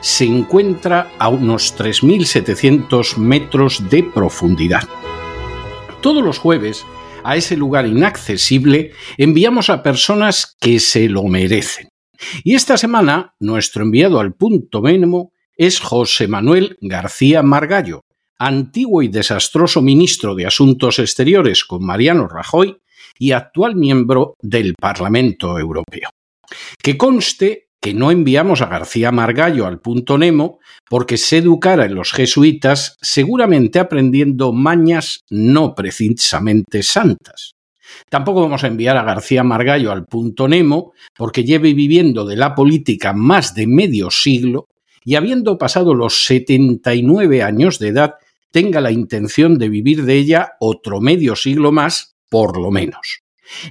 se 0.00 0.24
encuentra 0.24 1.10
a 1.18 1.28
unos 1.28 1.76
3.700 1.76 3.16
metros 3.16 3.88
de 3.90 4.02
profundidad. 4.02 4.82
Todos 6.00 6.22
los 6.22 6.38
jueves, 6.38 6.84
a 7.24 7.36
ese 7.36 7.56
lugar 7.56 7.86
inaccesible, 7.86 8.92
enviamos 9.16 9.70
a 9.70 9.82
personas 9.82 10.56
que 10.60 10.78
se 10.78 11.08
lo 11.08 11.24
merecen. 11.24 11.88
Y 12.44 12.54
esta 12.54 12.76
semana, 12.76 13.34
nuestro 13.40 13.82
enviado 13.82 14.20
al 14.20 14.34
punto 14.34 14.82
Nemo 14.82 15.32
es 15.56 15.80
José 15.80 16.28
Manuel 16.28 16.78
García 16.80 17.42
Margallo, 17.42 18.02
antiguo 18.38 19.02
y 19.02 19.08
desastroso 19.08 19.82
ministro 19.82 20.34
de 20.34 20.46
Asuntos 20.46 20.98
Exteriores 21.00 21.64
con 21.64 21.84
Mariano 21.84 22.28
Rajoy 22.28 22.78
y 23.18 23.32
actual 23.32 23.74
miembro 23.74 24.36
del 24.40 24.74
Parlamento 24.74 25.58
Europeo. 25.58 26.10
Que 26.80 26.96
conste 26.96 27.67
que 27.80 27.94
no 27.94 28.10
enviamos 28.10 28.60
a 28.60 28.66
García 28.66 29.12
Margallo 29.12 29.66
al 29.66 29.80
punto 29.80 30.18
Nemo 30.18 30.58
porque 30.88 31.16
se 31.16 31.38
educara 31.38 31.84
en 31.84 31.94
los 31.94 32.12
jesuitas 32.12 32.96
seguramente 33.00 33.78
aprendiendo 33.78 34.52
mañas 34.52 35.24
no 35.30 35.74
precisamente 35.74 36.82
santas. 36.82 37.54
Tampoco 38.10 38.42
vamos 38.42 38.64
a 38.64 38.66
enviar 38.66 38.96
a 38.96 39.04
García 39.04 39.44
Margallo 39.44 39.92
al 39.92 40.06
punto 40.06 40.48
Nemo 40.48 40.92
porque 41.16 41.44
lleve 41.44 41.72
viviendo 41.74 42.24
de 42.24 42.36
la 42.36 42.54
política 42.54 43.12
más 43.12 43.54
de 43.54 43.66
medio 43.66 44.10
siglo 44.10 44.66
y 45.04 45.14
habiendo 45.14 45.56
pasado 45.56 45.94
los 45.94 46.24
79 46.24 47.42
años 47.42 47.78
de 47.78 47.88
edad 47.88 48.14
tenga 48.50 48.80
la 48.80 48.90
intención 48.90 49.58
de 49.58 49.68
vivir 49.68 50.04
de 50.04 50.14
ella 50.14 50.52
otro 50.60 51.00
medio 51.00 51.36
siglo 51.36 51.72
más, 51.72 52.16
por 52.28 52.60
lo 52.60 52.70
menos. 52.70 53.20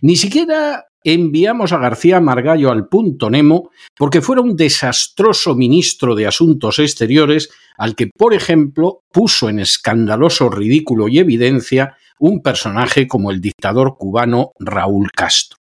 Ni 0.02 0.16
siquiera 0.16 0.87
enviamos 1.04 1.72
a 1.74 1.78
García 1.78 2.20
Margallo 2.20 2.72
al 2.72 2.88
punto 2.88 3.30
Nemo 3.30 3.72
porque 3.98 4.22
fuera 4.22 4.42
un 4.42 4.56
desastroso 4.56 5.56
ministro 5.56 6.16
de 6.16 6.28
Asuntos 6.28 6.80
Exteriores 6.80 7.50
al 7.78 7.96
que, 7.96 8.08
por 8.08 8.34
ejemplo, 8.34 9.04
puso 9.12 9.50
en 9.50 9.60
escandaloso 9.60 10.50
ridículo 10.50 11.08
y 11.08 11.20
evidencia 11.20 11.96
un 12.20 12.42
personaje 12.42 13.08
como 13.08 13.32
el 13.32 13.42
dictador 13.42 13.96
cubano 13.98 14.52
Raúl 14.60 15.12
Castro. 15.12 15.58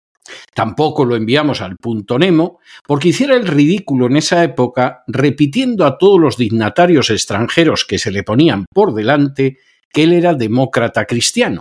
Tampoco 0.53 1.05
lo 1.05 1.15
enviamos 1.15 1.61
al 1.61 1.77
punto 1.77 2.19
Nemo 2.19 2.59
porque 2.85 3.09
hiciera 3.09 3.35
el 3.35 3.47
ridículo 3.47 4.05
en 4.05 4.17
esa 4.17 4.43
época 4.43 5.03
repitiendo 5.07 5.85
a 5.85 5.97
todos 5.97 6.19
los 6.19 6.37
dignatarios 6.37 7.09
extranjeros 7.09 7.85
que 7.85 7.99
se 7.99 8.11
le 8.11 8.23
ponían 8.23 8.65
por 8.71 8.93
delante 8.93 9.57
que 9.91 10.03
él 10.03 10.13
era 10.13 10.33
demócrata 10.33 11.05
cristiano, 11.05 11.59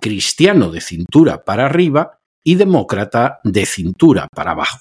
cristiano 0.00 0.70
de 0.70 0.80
cintura 0.80 1.44
para 1.44 1.66
arriba 1.66 2.19
y 2.44 2.54
demócrata 2.54 3.40
de 3.44 3.66
cintura 3.66 4.28
para 4.34 4.52
abajo. 4.52 4.78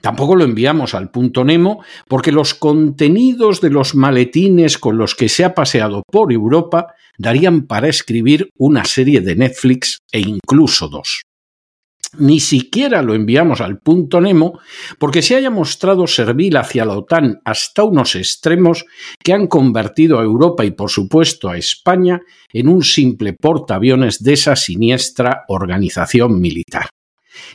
Tampoco 0.00 0.36
lo 0.36 0.44
enviamos 0.44 0.94
al 0.94 1.10
punto 1.10 1.44
Nemo 1.44 1.82
porque 2.08 2.32
los 2.32 2.54
contenidos 2.54 3.60
de 3.60 3.70
los 3.70 3.94
maletines 3.94 4.78
con 4.78 4.98
los 4.98 5.14
que 5.14 5.28
se 5.28 5.44
ha 5.44 5.54
paseado 5.54 6.02
por 6.10 6.32
Europa 6.32 6.94
darían 7.18 7.66
para 7.66 7.88
escribir 7.88 8.50
una 8.58 8.84
serie 8.84 9.20
de 9.20 9.36
Netflix 9.36 9.98
e 10.12 10.20
incluso 10.20 10.88
dos. 10.88 11.22
Ni 12.18 12.38
siquiera 12.38 13.02
lo 13.02 13.14
enviamos 13.14 13.60
al 13.60 13.78
punto 13.78 14.20
Nemo 14.20 14.60
porque 14.98 15.22
se 15.22 15.34
haya 15.36 15.50
mostrado 15.50 16.06
servil 16.06 16.56
hacia 16.56 16.84
la 16.84 16.96
OTAN 16.96 17.40
hasta 17.44 17.82
unos 17.82 18.14
extremos 18.14 18.84
que 19.22 19.32
han 19.32 19.48
convertido 19.48 20.18
a 20.18 20.22
Europa 20.22 20.64
y 20.64 20.70
por 20.70 20.90
supuesto 20.90 21.48
a 21.48 21.56
España 21.56 22.20
en 22.52 22.68
un 22.68 22.82
simple 22.82 23.32
portaaviones 23.32 24.22
de 24.22 24.34
esa 24.34 24.54
siniestra 24.54 25.44
organización 25.48 26.40
militar. 26.40 26.88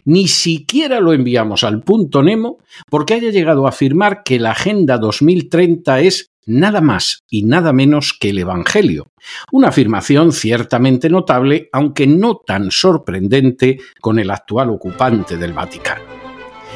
Ni 0.04 0.28
siquiera 0.28 1.00
lo 1.00 1.14
enviamos 1.14 1.64
al 1.64 1.82
punto 1.82 2.22
Nemo 2.22 2.58
porque 2.90 3.14
haya 3.14 3.30
llegado 3.30 3.66
a 3.66 3.70
afirmar 3.70 4.24
que 4.24 4.40
la 4.40 4.52
Agenda 4.52 4.98
2030 4.98 6.02
es 6.02 6.32
nada 6.46 6.82
más 6.82 7.24
y 7.30 7.44
nada 7.44 7.74
menos 7.74 8.18
que 8.20 8.30
el 8.30 8.40
Evangelio, 8.40 9.12
una 9.52 9.70
afirmación 9.70 10.32
ciertamente 10.32 11.10
notable, 11.10 11.70
aunque 11.72 12.08
no 12.08 12.38
tan 12.38 12.72
sorprendente 12.72 13.80
con 14.02 14.20
el 14.20 14.32
actual 14.32 14.70
ocupante 14.70 15.38
del 15.38 15.54
Vaticano. 15.54 16.04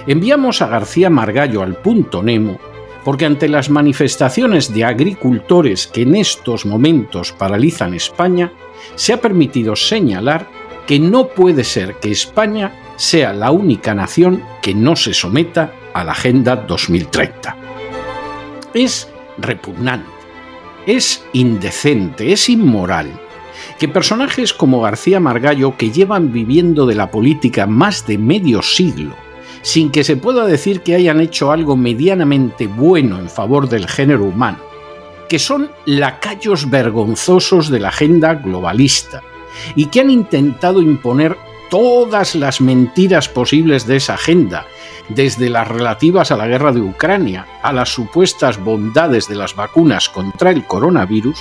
Enviamos 0.06 0.62
a 0.62 0.68
García 0.68 1.10
Margallo 1.10 1.62
al 1.62 1.76
punto 1.76 2.22
Nemo 2.22 2.60
porque 3.04 3.26
ante 3.26 3.50
las 3.50 3.70
manifestaciones 3.70 4.74
de 4.74 4.86
agricultores 4.86 5.88
que 5.88 6.04
en 6.04 6.16
estos 6.16 6.66
momentos 6.66 7.34
paralizan 7.34 7.94
España, 7.94 8.54
se 8.96 9.14
ha 9.14 9.22
permitido 9.22 9.76
señalar 9.76 10.48
que 10.88 11.00
no 11.00 11.28
puede 11.28 11.64
ser 11.64 11.96
que 11.96 12.12
España 12.12 12.74
sea 12.98 13.34
la 13.34 13.52
única 13.52 13.94
nación 13.94 14.44
que 14.62 14.74
no 14.74 14.96
se 14.96 15.14
someta 15.14 15.74
a 15.94 16.04
la 16.04 16.12
Agenda 16.14 16.56
2030. 16.56 17.58
Es 18.74 19.13
repugnante, 19.38 20.10
es 20.86 21.26
indecente, 21.34 22.32
es 22.34 22.50
inmoral 22.50 23.20
que 23.80 23.88
personajes 23.88 24.54
como 24.54 24.82
García 24.82 25.20
Margallo, 25.20 25.78
que 25.78 25.92
llevan 25.92 26.32
viviendo 26.32 26.86
de 26.86 26.96
la 26.96 27.12
política 27.12 27.68
más 27.68 28.06
de 28.06 28.18
medio 28.18 28.62
siglo, 28.62 29.16
sin 29.62 29.92
que 29.92 30.04
se 30.04 30.18
pueda 30.18 30.46
decir 30.46 30.82
que 30.82 30.96
hayan 30.96 31.20
hecho 31.22 31.52
algo 31.52 31.76
medianamente 31.76 32.68
bueno 32.68 33.20
en 33.20 33.30
favor 33.30 33.70
del 33.70 33.88
género 33.88 34.26
humano, 34.26 34.60
que 35.30 35.40
son 35.40 35.72
lacayos 35.86 36.70
vergonzosos 36.70 37.70
de 37.70 37.80
la 37.80 37.90
agenda 37.90 38.36
globalista 38.36 39.24
y 39.76 39.86
que 39.86 40.02
han 40.02 40.10
intentado 40.10 40.82
imponer 40.82 41.38
todas 41.70 42.36
las 42.36 42.62
mentiras 42.62 43.30
posibles 43.30 43.88
de 43.88 43.96
esa 43.96 44.16
agenda, 44.16 44.68
desde 45.10 45.50
las 45.50 45.68
relativas 45.68 46.32
a 46.32 46.38
la 46.38 46.48
guerra 46.48 46.72
de 46.72 46.82
Ucrania 46.82 47.48
a 47.62 47.74
las 47.74 47.90
supuestas 47.90 48.64
bondades 48.64 49.28
de 49.28 49.36
las 49.36 49.56
vacunas 49.56 50.10
contra 50.10 50.52
el 50.52 50.66
coronavirus, 50.66 51.40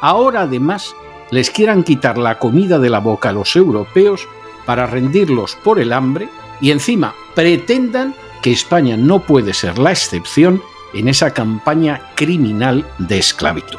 ahora 0.00 0.42
además 0.42 0.94
les 1.30 1.50
quieran 1.50 1.84
quitar 1.84 2.18
la 2.18 2.38
comida 2.38 2.78
de 2.78 2.90
la 2.90 2.98
boca 2.98 3.30
a 3.30 3.32
los 3.32 3.54
europeos 3.56 4.28
para 4.66 4.86
rendirlos 4.86 5.56
por 5.56 5.78
el 5.78 5.92
hambre 5.92 6.28
y 6.60 6.70
encima 6.70 7.14
pretendan 7.34 8.14
que 8.42 8.52
España 8.52 8.96
no 8.96 9.20
puede 9.20 9.54
ser 9.54 9.78
la 9.78 9.92
excepción 9.92 10.62
en 10.92 11.08
esa 11.08 11.32
campaña 11.32 12.10
criminal 12.14 12.86
de 12.98 13.18
esclavitud. 13.18 13.78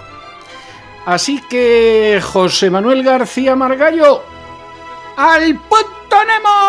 Así 1.06 1.42
que, 1.50 2.22
José 2.22 2.70
Manuel 2.70 3.04
García 3.04 3.56
Margallo, 3.56 4.24
al 5.18 5.56
punto 5.56 6.18
Nemo. 6.28 6.61